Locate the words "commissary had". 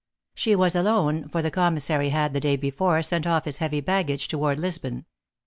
1.51-2.33